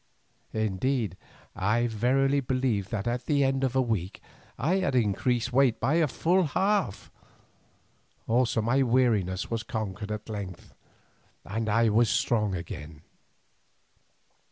Indeed 0.55 1.15
I 1.55 1.85
verily 1.85 2.39
believe 2.39 2.89
that 2.89 3.05
at 3.05 3.27
the 3.27 3.43
end 3.43 3.63
of 3.63 3.75
a 3.75 3.81
week, 3.83 4.19
I 4.57 4.77
had 4.77 4.95
increased 4.95 5.49
in 5.49 5.53
weight 5.55 5.79
by 5.79 5.93
a 5.97 6.07
full 6.07 6.41
half; 6.41 7.11
also 8.27 8.63
my 8.63 8.81
weariness 8.81 9.51
was 9.51 9.61
conquered 9.61 10.11
at 10.11 10.27
length, 10.27 10.73
and 11.45 11.69
I 11.69 11.89
was 11.89 12.09
strong 12.09 12.55
again. 12.55 13.03